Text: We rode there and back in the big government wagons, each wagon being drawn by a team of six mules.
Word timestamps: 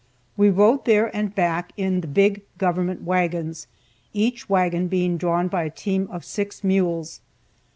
We 0.35 0.49
rode 0.49 0.85
there 0.85 1.15
and 1.15 1.35
back 1.35 1.73
in 1.77 2.01
the 2.01 2.07
big 2.07 2.41
government 2.57 3.03
wagons, 3.03 3.67
each 4.13 4.49
wagon 4.49 4.87
being 4.87 5.15
drawn 5.15 5.47
by 5.47 5.65
a 5.65 5.69
team 5.69 6.07
of 6.11 6.25
six 6.25 6.63
mules. 6.63 7.21